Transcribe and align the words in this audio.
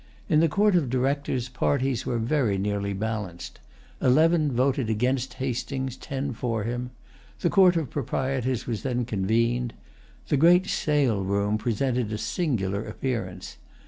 In 0.27 0.39
the 0.39 0.49
Court 0.49 0.73
of 0.75 0.89
Directors 0.89 1.47
parties 1.47 2.07
were 2.07 2.17
very 2.17 2.57
nearly 2.57 2.91
balanced. 2.91 3.59
Eleven 4.01 4.51
voted 4.51 4.89
against 4.89 5.35
Hastings; 5.35 5.95
ten 5.95 6.33
for 6.33 6.63
him. 6.63 6.89
The 7.41 7.51
Court 7.51 7.75
of 7.77 7.91
Proprietors 7.91 8.65
was 8.65 8.81
then 8.81 9.05
convened. 9.05 9.75
The 10.29 10.37
great 10.37 10.65
saleroom 10.65 11.59
presented 11.59 12.11
a 12.11 12.17
singular 12.17 12.83
appearance. 12.83 13.57